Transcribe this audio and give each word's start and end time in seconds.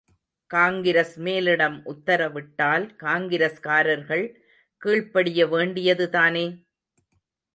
காங்கிரஸ் 0.51 1.19
மேலிடம் 1.19 1.75
உத்தரவிட்டால் 1.85 2.85
காங்கிரஸ்காரர்கள் 3.03 4.25
கீழ்ப்படிய 4.81 5.47
வேண்டியதுதானே? 5.47 6.45